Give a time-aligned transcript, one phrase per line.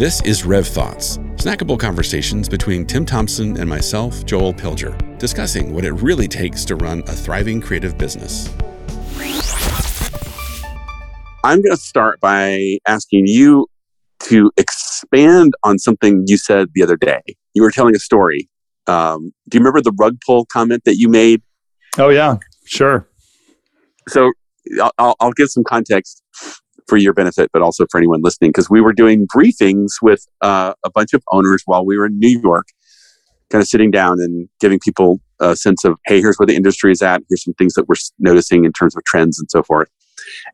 [0.00, 5.84] This is Rev Thoughts, snackable conversations between Tim Thompson and myself, Joel Pilger, discussing what
[5.84, 8.48] it really takes to run a thriving creative business.
[11.44, 13.66] I'm going to start by asking you
[14.20, 17.20] to expand on something you said the other day.
[17.52, 18.48] You were telling a story.
[18.86, 21.42] Um, do you remember the rug pull comment that you made?
[21.98, 23.06] Oh, yeah, sure.
[24.08, 24.32] So
[24.96, 26.19] I'll, I'll give some context
[26.88, 30.74] for your benefit, but also for anyone listening, because we were doing briefings with uh,
[30.84, 32.66] a bunch of owners while we were in New York,
[33.50, 36.92] kind of sitting down and giving people a sense of, hey, here's where the industry
[36.92, 37.22] is at.
[37.28, 39.88] Here's some things that we're noticing in terms of trends and so forth.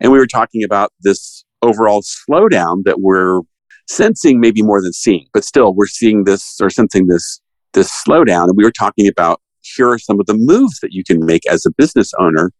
[0.01, 3.41] And we were talking about this overall slowdown that we're
[3.89, 7.41] sensing maybe more than seeing, but still we're seeing this or sensing this
[7.73, 8.45] this slowdown.
[8.45, 11.43] And we were talking about here are some of the moves that you can make
[11.51, 12.53] as a business owner.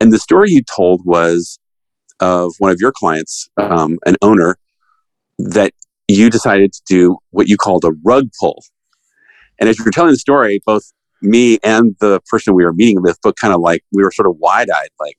[0.00, 1.58] And the story you told was
[2.20, 4.56] of one of your clients, um, an owner,
[5.38, 5.72] that
[6.08, 8.62] you decided to do what you called a rug pull.
[9.58, 13.02] And as you were telling the story, both me and the person we were meeting
[13.02, 15.18] with, but kind of like we were sort of wide eyed, like,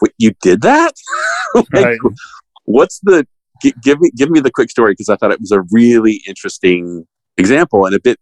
[0.00, 0.94] "What you did that?
[1.54, 1.98] like, right.
[2.64, 3.26] What's the
[3.62, 6.22] g- give me give me the quick story because I thought it was a really
[6.26, 7.06] interesting
[7.36, 8.18] example and a bit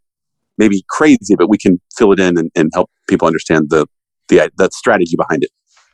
[0.58, 3.86] maybe crazy, but we can fill it in and, and help people understand the
[4.28, 5.50] the the strategy behind it.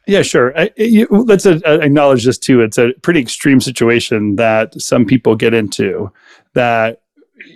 [0.06, 0.56] Yeah, sure.
[0.58, 2.62] I, you, let's uh, acknowledge this too.
[2.62, 6.12] It's a pretty extreme situation that some people get into.
[6.54, 7.02] That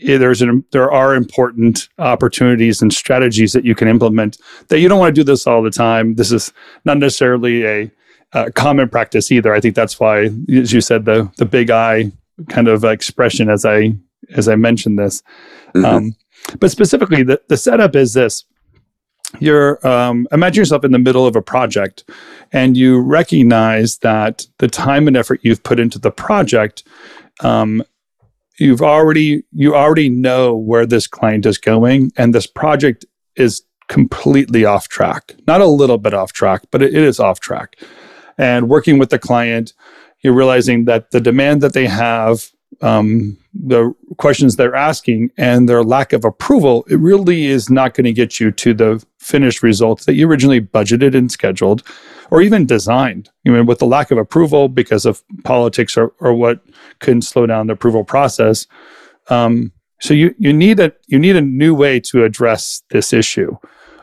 [0.03, 4.39] there's an, there are important opportunities and strategies that you can implement.
[4.69, 6.17] That you don't want to do this all the time.
[6.17, 6.53] This is
[6.85, 7.91] not necessarily a,
[8.33, 9.55] a common practice either.
[9.55, 12.11] eye think that's why, as you said, the the big I
[12.49, 13.93] kind of expression as I
[14.31, 15.23] as I mentioned this.
[15.75, 15.85] Mm-hmm.
[15.85, 16.17] Um,
[16.59, 18.45] but specifically, the, the setup is this
[19.39, 22.05] you're um, imagine yourself in the middle of a project
[22.53, 26.83] and you recognize that the time and effort you've put into the project
[27.43, 27.83] um,
[28.59, 33.05] you've already you already know where this client is going and this project
[33.37, 35.35] is completely off track.
[35.47, 37.77] Not a little bit off track but it, it is off track.
[38.37, 39.73] And working with the client
[40.23, 42.51] you're realizing that the demand that they have
[42.83, 48.05] um, the questions they're asking and their lack of approval, it really is not going
[48.05, 51.83] to get you to the finished results that you originally budgeted and scheduled
[52.31, 53.29] or even designed.
[53.45, 56.61] You know, with the lack of approval because of politics or, or what
[57.01, 58.67] can slow down the approval process.
[59.29, 63.57] Um, so you you need a you need a new way to address this issue.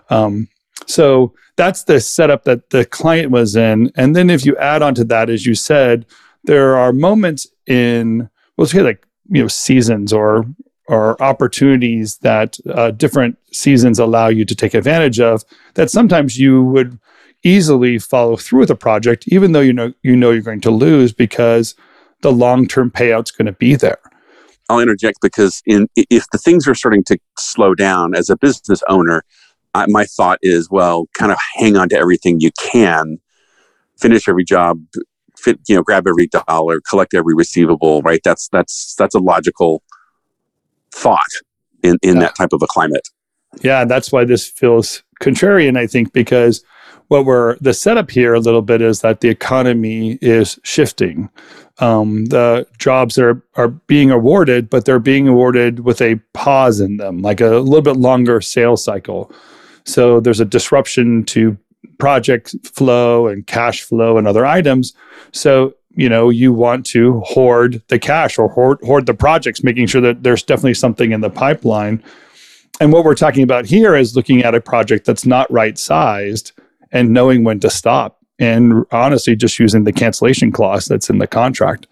[0.09, 0.47] Um,
[0.85, 3.91] so that's the setup that the client was in.
[3.95, 6.05] And then if you add on to that, as you said,
[6.43, 10.45] there are moments in let's say like you know seasons or
[10.87, 16.63] or opportunities that uh, different seasons allow you to take advantage of that sometimes you
[16.63, 16.97] would
[17.43, 20.71] easily follow through with a project even though you know you know you're going to
[20.71, 21.75] lose because
[22.21, 23.99] the long-term payout's going to be there.
[24.69, 28.81] I'll interject because in if the things are starting to slow down as a business
[28.89, 29.23] owner
[29.73, 33.19] I, my thought is well kind of hang on to everything you can
[33.97, 34.81] finish every job
[35.37, 38.21] fit, you know, grab every dollar, collect every receivable, right?
[38.23, 39.83] That's that's that's a logical
[40.91, 41.21] thought
[41.83, 42.21] in in yeah.
[42.21, 43.07] that type of a climate.
[43.61, 46.63] Yeah, that's why this feels contrarian, I think, because
[47.07, 51.29] what we're the setup here a little bit is that the economy is shifting.
[51.79, 56.97] Um, the jobs are are being awarded, but they're being awarded with a pause in
[56.97, 59.31] them, like a little bit longer sales cycle.
[59.85, 61.57] So there's a disruption to
[61.97, 64.93] project flow and cash flow and other items.
[65.31, 69.87] So, you know, you want to hoard the cash or hoard, hoard the projects, making
[69.87, 72.03] sure that there's definitely something in the pipeline.
[72.79, 76.51] And what we're talking about here is looking at a project that's not right sized
[76.91, 78.16] and knowing when to stop.
[78.39, 81.87] And honestly, just using the cancellation clause that's in the contract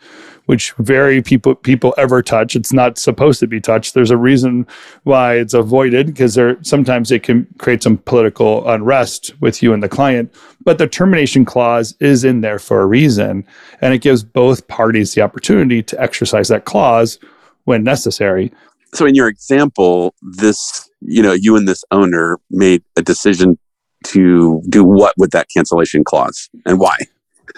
[0.45, 2.55] which very people people ever touch.
[2.55, 3.93] It's not supposed to be touched.
[3.93, 4.67] There's a reason
[5.03, 9.81] why it's avoided because there sometimes it can create some political unrest with you and
[9.81, 10.33] the client.
[10.63, 13.45] But the termination clause is in there for a reason,
[13.81, 17.19] and it gives both parties the opportunity to exercise that clause
[17.65, 18.51] when necessary.
[18.93, 23.57] So, in your example, this you know you and this owner made a decision
[24.05, 26.95] to do what with that cancellation clause and why?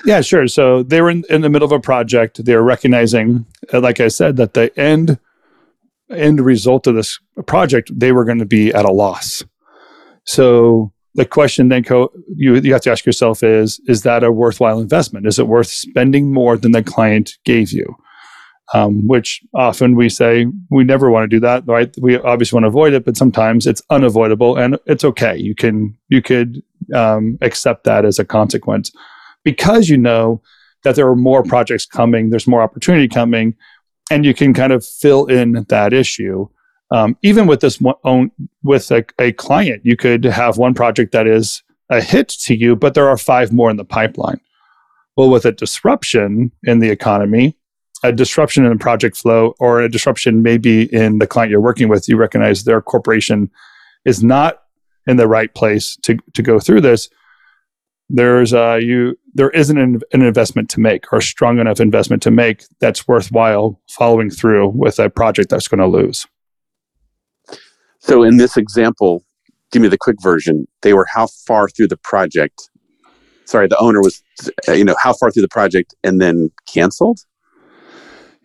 [0.05, 0.47] Yeah, sure.
[0.47, 2.43] So they were in, in the middle of a project.
[2.43, 5.19] They were recognizing, uh, like I said, that the end
[6.09, 9.43] end result of this project, they were going to be at a loss.
[10.23, 14.31] So the question then co- you you have to ask yourself is is that a
[14.31, 15.25] worthwhile investment?
[15.25, 17.95] Is it worth spending more than the client gave you?
[18.73, 21.95] Um, which often we say we never want to do that, right?
[22.01, 25.37] We obviously want to avoid it, but sometimes it's unavoidable and it's okay.
[25.37, 26.61] You can you could
[26.93, 28.91] um, accept that as a consequence
[29.45, 30.41] because you know
[30.83, 33.55] that there are more projects coming, there's more opportunity coming.
[34.09, 36.47] and you can kind of fill in that issue.
[36.91, 38.31] Um, even with this one own,
[38.63, 42.75] with a, a client, you could have one project that is a hit to you,
[42.75, 44.39] but there are five more in the pipeline.
[45.17, 47.56] Well, with a disruption in the economy,
[48.03, 51.89] a disruption in the project flow, or a disruption maybe in the client you're working
[51.89, 53.49] with, you recognize their corporation
[54.05, 54.63] is not
[55.07, 57.09] in the right place to, to go through this.
[58.09, 62.23] There's uh, you there isn't an, an investment to make or a strong enough investment
[62.23, 66.25] to make that's worthwhile following through with a project that's going to lose.
[67.99, 69.23] So in this example,
[69.71, 70.67] give me the quick version.
[70.81, 72.69] They were how far through the project?
[73.43, 74.23] Sorry, the owner was,
[74.67, 77.19] you know, how far through the project and then canceled?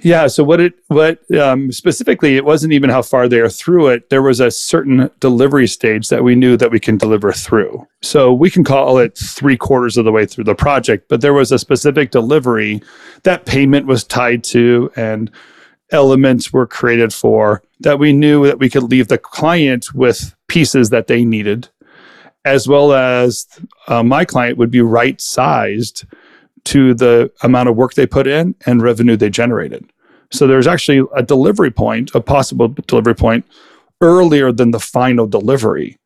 [0.02, 0.26] Yeah.
[0.26, 4.10] So what it what um, specifically it wasn't even how far they are through it.
[4.10, 7.86] There was a certain delivery stage that we knew that we can deliver through.
[8.02, 11.32] So we can call it three quarters of the way through the project, but there
[11.32, 12.82] was a specific delivery
[13.22, 15.30] that payment was tied to and
[15.92, 20.90] elements were created for that we knew that we could leave the client with pieces
[20.90, 21.68] that they needed,
[22.44, 23.46] as well as
[23.86, 26.04] uh, my client would be right sized
[26.64, 29.91] to the amount of work they put in and revenue they generated.
[30.32, 33.44] So there's actually a delivery point, a possible delivery point
[34.00, 35.98] earlier than the final delivery.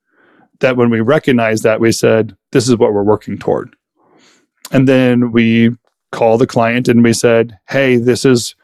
[0.60, 3.74] That when we recognized that, we said, this is what we're working toward.
[4.72, 5.70] And then we
[6.12, 8.54] call the client and we said, hey, this is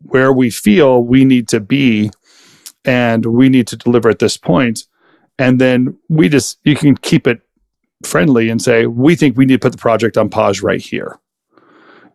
[0.00, 2.10] where we feel we need to be
[2.84, 4.86] and we need to deliver at this point.
[5.38, 7.40] And then we just, you can keep it
[8.04, 11.18] friendly and say, we think we need to put the project on pause right here.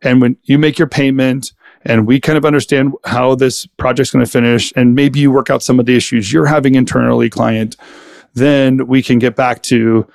[0.01, 1.51] And when you make your payment
[1.85, 5.49] and we kind of understand how this project's going to finish, and maybe you work
[5.49, 7.75] out some of the issues you're having internally, client,
[8.33, 10.07] then we can get back to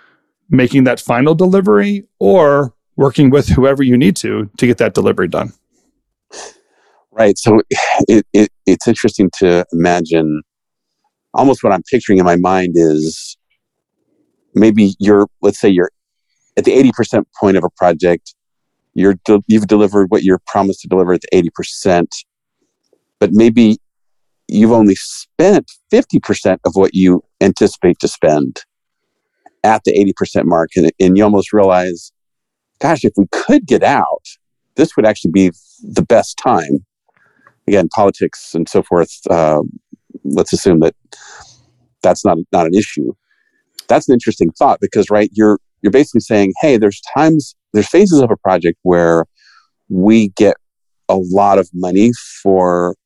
[0.51, 5.29] making that final delivery or working with whoever you need to to get that delivery
[5.29, 5.53] done.
[7.11, 7.39] Right.
[7.39, 7.61] So
[8.09, 10.43] it, it, it's interesting to imagine
[11.33, 13.37] almost what I'm picturing in my mind is
[14.55, 15.91] maybe you're, let's say you're
[16.57, 18.35] at the 80% point of a project
[18.95, 22.07] you're de- you've delivered what you're promised to deliver at the 80%,
[23.21, 23.79] but maybe
[24.49, 28.61] you've only spent 50% of what you anticipate to spend
[29.63, 30.71] at the 80% mark.
[30.77, 32.13] And, and you almost realize,
[32.81, 34.25] gosh, if we could get out,
[34.77, 35.51] this would actually be
[35.83, 36.85] the best time.
[37.67, 39.11] Again, politics and so forth.
[39.31, 39.63] Uh,
[40.25, 40.95] let's assume that
[42.03, 43.15] that's not not an issue.
[43.89, 48.21] That's an interesting thought because, right, you're you're basically saying, hey, there's times there's phases
[48.21, 49.27] of a project where
[49.91, 50.57] we get
[51.11, 52.11] a lot of money
[52.43, 52.97] for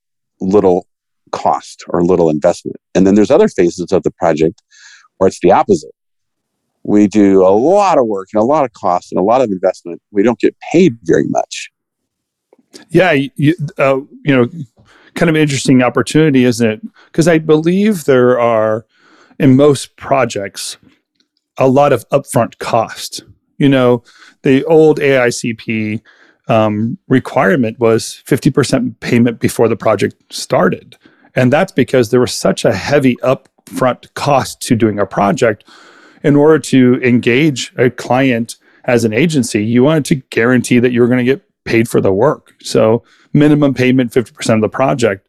[0.40, 0.86] little
[1.32, 2.76] cost or little investment.
[2.94, 4.62] And then there's other phases of the project
[5.16, 5.90] where it's the opposite.
[6.84, 9.50] We do a lot of work and a lot of cost and a lot of
[9.50, 10.00] investment.
[10.12, 11.70] We don't get paid very much.
[12.90, 14.48] Yeah, you, uh, you know,
[15.14, 16.80] kind of interesting opportunity, isn't it?
[17.06, 18.86] Because I believe there are,
[19.40, 20.76] in most projects,
[21.58, 23.22] a lot of upfront cost.
[23.58, 24.02] You know,
[24.42, 26.00] the old AICP
[26.48, 30.96] um, requirement was 50% payment before the project started.
[31.34, 35.64] And that's because there was such a heavy upfront cost to doing a project.
[36.24, 41.00] In order to engage a client as an agency, you wanted to guarantee that you
[41.00, 42.54] were going to get paid for the work.
[42.62, 45.27] So, minimum payment 50% of the project.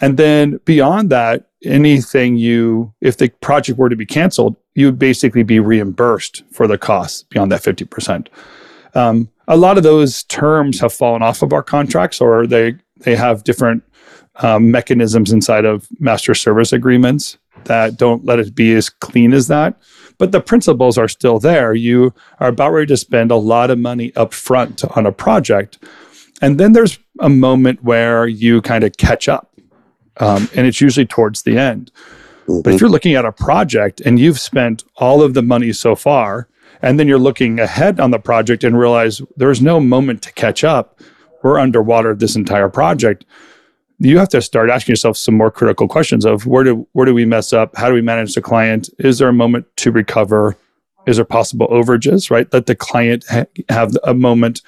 [0.00, 4.98] And then beyond that, anything you, if the project were to be canceled, you would
[4.98, 8.28] basically be reimbursed for the costs beyond that 50%.
[8.94, 13.16] Um, a lot of those terms have fallen off of our contracts or they, they
[13.16, 13.82] have different
[14.36, 19.48] um, mechanisms inside of master service agreements that don't let it be as clean as
[19.48, 19.80] that.
[20.18, 21.74] But the principles are still there.
[21.74, 25.78] You are about ready to spend a lot of money up front on a project.
[26.40, 29.52] And then there's a moment where you kind of catch up.
[30.18, 31.90] Um, and it's usually towards the end.
[32.46, 32.62] Mm-hmm.
[32.62, 35.94] But if you're looking at a project and you've spent all of the money so
[35.94, 36.48] far,
[36.82, 40.62] and then you're looking ahead on the project and realize there's no moment to catch
[40.62, 41.00] up,
[41.42, 43.24] we're underwater this entire project.
[43.98, 47.14] You have to start asking yourself some more critical questions of where do where do
[47.14, 47.76] we mess up?
[47.76, 48.90] How do we manage the client?
[48.98, 50.56] Is there a moment to recover?
[51.06, 52.30] Is there possible overages?
[52.30, 54.60] Right, let the client ha- have a moment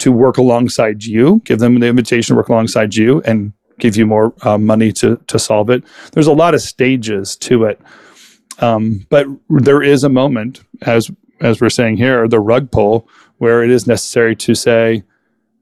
[0.00, 1.40] to work alongside you.
[1.44, 5.16] Give them the invitation to work alongside you and give you more uh, money to
[5.26, 5.84] to solve it.
[6.12, 7.80] There's a lot of stages to it,
[8.60, 13.62] um, but there is a moment, as as we're saying here, the rug pull, where
[13.62, 15.02] it is necessary to say,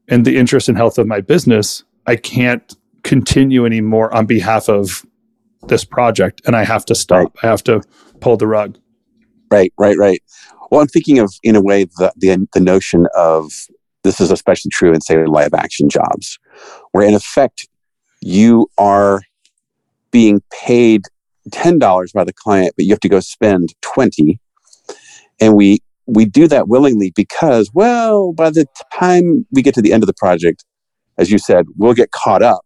[0.09, 5.04] in the interest and health of my business, I can't continue anymore on behalf of
[5.69, 7.35] this project, and I have to stop.
[7.37, 7.45] Right.
[7.45, 7.83] I have to
[8.21, 8.78] pull the rug.
[9.50, 10.23] Right, right, right.
[10.71, 13.52] Well, I'm thinking of, in a way, the the, the notion of
[14.02, 16.38] this is especially true in say live action jobs,
[16.92, 17.69] where in effect
[18.23, 19.21] you are
[20.11, 21.02] being paid
[21.50, 24.38] $10 by the client, but you have to go spend 20.
[25.41, 29.93] And we we do that willingly because, well, by the time we get to the
[29.93, 30.64] end of the project,
[31.17, 32.64] as you said, we'll get caught up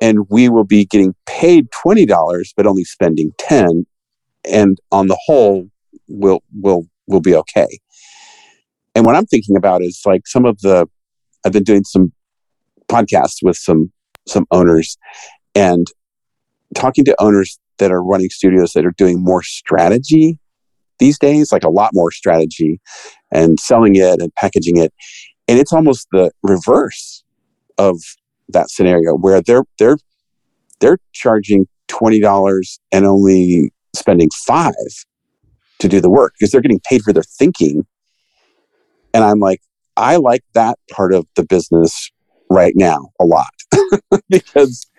[0.00, 3.86] and we will be getting paid $20, but only spending 10.
[4.44, 5.68] And on the whole,
[6.08, 7.78] we'll, we'll, we'll be okay.
[8.94, 10.88] And what I'm thinking about is like some of the,
[11.44, 12.12] I've been doing some
[12.88, 13.92] podcasts with some,
[14.26, 14.96] some owners
[15.54, 15.86] and
[16.74, 20.38] talking to owners that are running studios that are doing more strategy
[20.98, 22.80] these days, like a lot more strategy
[23.32, 24.92] and selling it and packaging it.
[25.48, 27.24] And it's almost the reverse
[27.78, 27.96] of
[28.50, 29.96] that scenario where they're they're
[30.80, 34.74] they're charging twenty dollars and only spending five
[35.80, 37.86] to do the work because they're getting paid for their thinking.
[39.12, 39.60] And I'm like,
[39.96, 42.10] I like that part of the business
[42.50, 43.50] right now a lot
[44.28, 44.90] because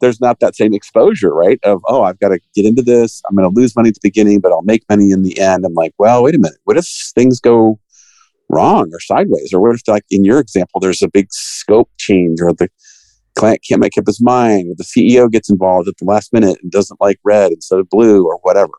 [0.00, 1.58] there's not that same exposure, right?
[1.62, 3.20] Of, oh, I've got to get into this.
[3.28, 5.64] I'm going to lose money at the beginning, but I'll make money in the end.
[5.64, 6.58] I'm like, well, wait a minute.
[6.64, 7.78] What if things go
[8.48, 9.52] wrong or sideways?
[9.52, 12.68] Or what if, like in your example, there's a big scope change or the
[13.36, 16.58] client can't make up his mind or the CEO gets involved at the last minute
[16.62, 18.72] and doesn't like red instead of blue or whatever?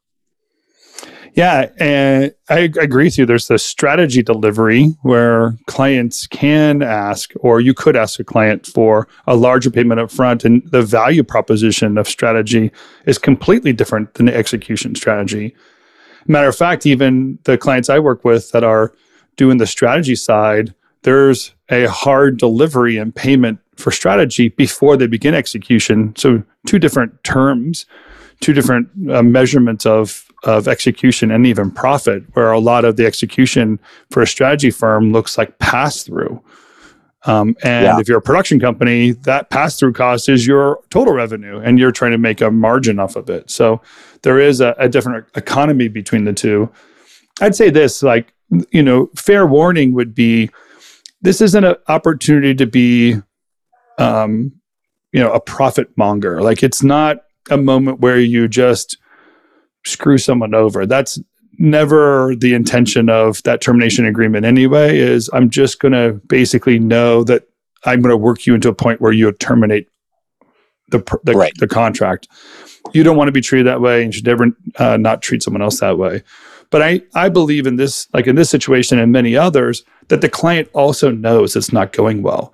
[1.33, 3.25] Yeah, and I agree with you.
[3.25, 9.07] There's the strategy delivery where clients can ask, or you could ask a client for
[9.27, 12.71] a larger payment up front, and the value proposition of strategy
[13.05, 15.55] is completely different than the execution strategy.
[16.27, 18.93] Matter of fact, even the clients I work with that are
[19.37, 20.73] doing the strategy side,
[21.03, 26.13] there's a hard delivery and payment for strategy before they begin execution.
[26.17, 27.85] So, two different terms,
[28.41, 33.05] two different uh, measurements of of execution and even profit, where a lot of the
[33.05, 33.79] execution
[34.09, 36.41] for a strategy firm looks like pass through.
[37.25, 37.99] Um, and yeah.
[37.99, 41.91] if you're a production company, that pass through cost is your total revenue, and you're
[41.91, 43.51] trying to make a margin off of it.
[43.51, 43.81] So
[44.23, 46.71] there is a, a different economy between the two.
[47.39, 48.33] I'd say this, like
[48.71, 50.49] you know, fair warning would be
[51.21, 53.15] this isn't an opportunity to be,
[53.97, 54.51] um,
[55.11, 56.41] you know, a profit monger.
[56.41, 58.97] Like it's not a moment where you just
[59.85, 60.85] screw someone over.
[60.85, 61.19] That's
[61.57, 67.23] never the intention of that termination agreement anyway is i'm just going to basically know
[67.23, 67.43] that
[67.85, 69.87] i'm going to work you into a point where you terminate
[70.89, 71.53] the the, right.
[71.59, 72.27] the contract
[72.93, 74.47] you don't want to be treated that way and should never
[74.77, 76.23] uh, not treat someone else that way
[76.71, 80.29] but i i believe in this like in this situation and many others that the
[80.29, 82.53] client also knows it's not going well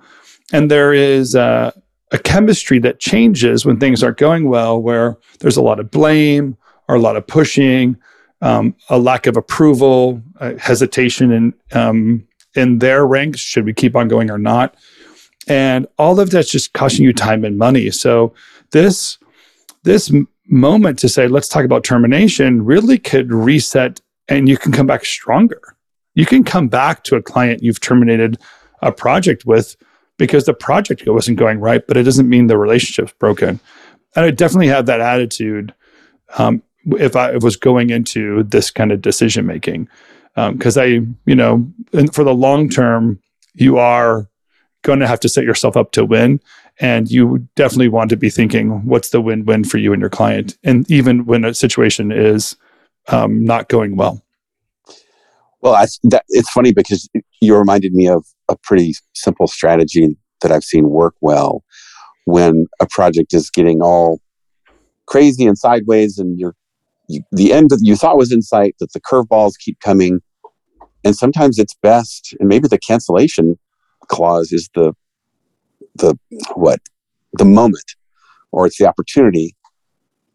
[0.52, 1.70] and there is uh,
[2.10, 6.56] a chemistry that changes when things aren't going well where there's a lot of blame
[6.88, 7.96] or a lot of pushing,
[8.40, 10.22] um, a lack of approval,
[10.58, 13.40] hesitation in um, in their ranks.
[13.40, 14.76] Should we keep on going or not?
[15.46, 17.90] And all of that's just costing you time and money.
[17.90, 18.34] So
[18.70, 19.18] this
[19.82, 20.12] this
[20.46, 25.04] moment to say let's talk about termination really could reset, and you can come back
[25.04, 25.60] stronger.
[26.14, 28.38] You can come back to a client you've terminated
[28.82, 29.76] a project with
[30.16, 33.60] because the project wasn't going right, but it doesn't mean the relationship's broken.
[34.16, 35.74] And I definitely have that attitude
[36.36, 36.62] um,
[36.98, 39.88] if I was going into this kind of decision making.
[40.34, 40.86] Because um, I,
[41.26, 41.70] you know,
[42.12, 43.20] for the long term,
[43.54, 44.28] you are
[44.82, 46.40] going to have to set yourself up to win.
[46.80, 50.10] And you definitely want to be thinking, what's the win win for you and your
[50.10, 50.56] client?
[50.62, 52.56] And even when a situation is
[53.08, 54.22] um, not going well.
[55.60, 57.08] Well, I, that, it's funny because
[57.40, 61.64] you reminded me of a pretty simple strategy that I've seen work well
[62.26, 64.20] when a project is getting all
[65.06, 66.54] crazy and sideways and you're
[67.08, 70.20] you, the end that you thought was in sight, that the curveballs keep coming.
[71.04, 73.58] And sometimes it's best, and maybe the cancellation
[74.08, 74.92] clause is the
[75.94, 76.18] the
[76.54, 76.80] what
[77.34, 77.94] the moment,
[78.52, 79.56] or it's the opportunity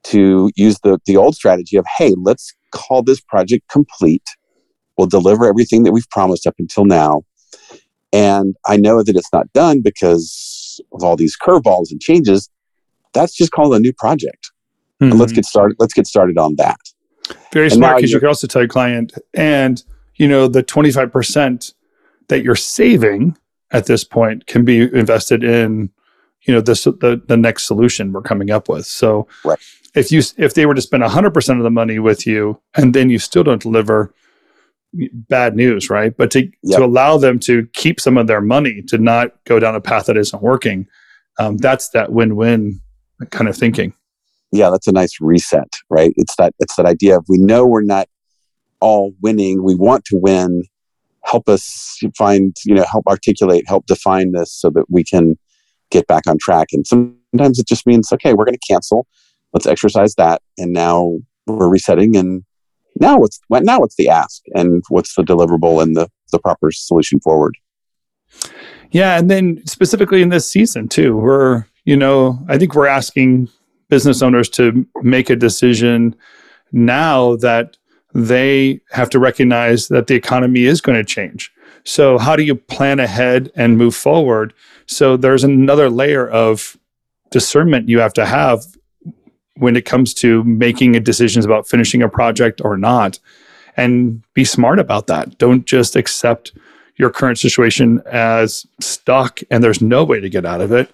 [0.04, 4.28] to use the the old strategy of hey, let's call this project complete.
[4.98, 7.24] We'll deliver everything that we've promised up until now.
[8.12, 12.50] And I know that it's not done because of all these curveballs and changes.
[13.14, 14.53] That's just called a new project.
[15.02, 15.12] Mm-hmm.
[15.12, 15.76] And let's get started.
[15.80, 16.78] Let's get started on that.
[17.52, 19.84] Very and smart because you can also tell your client, and
[20.16, 21.74] you know the twenty five percent
[22.28, 23.38] that you're saving
[23.72, 25.90] at this point can be invested in
[26.44, 28.86] you know this the the next solution we're coming up with.
[28.86, 29.60] So right.
[29.96, 32.94] if you if they were to spend hundred percent of the money with you and
[32.94, 34.14] then you still don't deliver,
[34.94, 36.16] bad news, right?
[36.16, 36.80] But to yep.
[36.80, 40.08] to allow them to keep some of their money to not go down a path
[40.08, 40.88] that isn't working,
[41.40, 42.82] um, that's that win win
[43.32, 43.94] kind of thinking
[44.54, 46.14] yeah, that's a nice reset, right?
[46.16, 48.08] It's that it's that idea of we know we're not
[48.80, 49.64] all winning.
[49.64, 50.64] We want to win.
[51.26, 55.40] Help us find, you know, help articulate, help define this so that we can
[55.90, 56.68] get back on track.
[56.72, 59.08] And sometimes it just means, okay, we're going to cancel.
[59.54, 60.44] Let's exercise that.
[60.58, 61.18] And now
[61.48, 62.16] we're resetting.
[62.16, 62.44] And
[63.00, 67.20] now what's, now what's the ask and what's the deliverable and the, the proper solution
[67.22, 67.58] forward?
[68.92, 69.18] Yeah.
[69.18, 73.50] And then specifically in this season too, we're, you know, I think we're asking
[73.94, 76.16] business owners to make a decision
[76.72, 77.78] now that
[78.16, 81.52] they have to recognize that the economy is going to change.
[81.84, 84.52] So, how do you plan ahead and move forward?
[84.88, 86.76] So, there's another layer of
[87.30, 88.66] discernment you have to have
[89.58, 93.20] when it comes to making decisions about finishing a project or not.
[93.78, 95.38] And be smart about that.
[95.38, 96.52] Don't just accept
[96.96, 100.90] your current situation as stuck and there's no way to get out of it.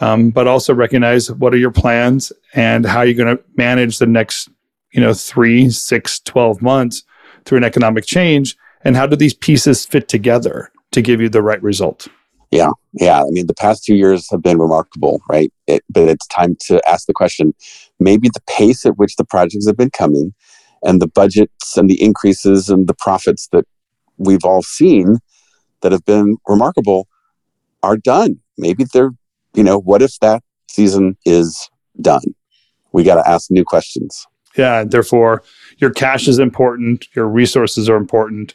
[0.00, 4.06] Um, but also recognize what are your plans and how you're going to manage the
[4.06, 4.48] next
[4.92, 7.04] you know three six 12 months
[7.44, 11.42] through an economic change and how do these pieces fit together to give you the
[11.42, 12.08] right result?
[12.50, 13.22] Yeah yeah.
[13.22, 15.52] I mean the past two years have been remarkable right?
[15.66, 17.54] It, but it's time to ask the question
[17.98, 20.32] maybe the pace at which the projects have been coming
[20.82, 23.66] and the budgets and the increases and the profits that
[24.16, 25.18] we've all seen
[25.80, 27.08] that have been remarkable
[27.82, 28.38] are done.
[28.58, 29.12] Maybe they're
[29.54, 31.68] you know what if that season is
[32.00, 32.22] done?
[32.92, 34.26] We got to ask new questions.
[34.56, 35.42] Yeah therefore
[35.78, 38.54] your cash is important your resources are important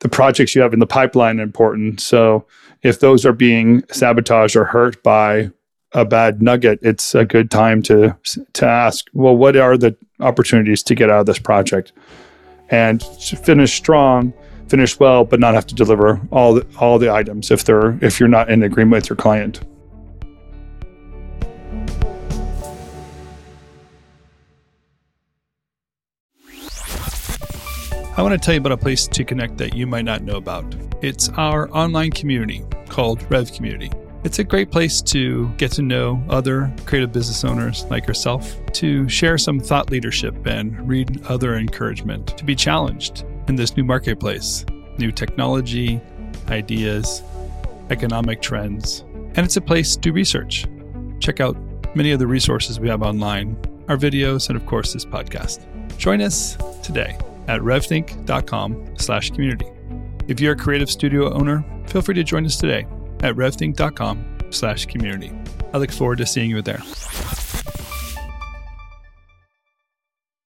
[0.00, 2.00] the projects you have in the pipeline are important.
[2.00, 2.46] So
[2.82, 5.50] if those are being sabotaged or hurt by
[5.92, 8.16] a bad nugget it's a good time to
[8.52, 11.92] to ask well what are the opportunities to get out of this project?
[12.68, 14.32] And finish strong
[14.68, 18.18] finish well but not have to deliver all the, all the items if they're if
[18.18, 19.60] you're not in agreement with your client
[28.16, 30.36] I want to tell you about a place to connect that you might not know
[30.36, 30.64] about.
[31.02, 33.92] It's our online community called Rev Community.
[34.24, 39.06] It's a great place to get to know other creative business owners like yourself, to
[39.10, 44.64] share some thought leadership and read other encouragement, to be challenged in this new marketplace,
[44.96, 46.00] new technology,
[46.48, 47.22] ideas,
[47.90, 49.00] economic trends.
[49.34, 50.64] And it's a place to research.
[51.20, 51.54] Check out
[51.94, 55.66] many of the resources we have online, our videos, and of course, this podcast.
[55.98, 59.66] Join us today at revthink.com slash community.
[60.28, 62.86] If you're a creative studio owner, feel free to join us today
[63.20, 65.32] at revthink.com slash community.
[65.72, 66.82] I look forward to seeing you there.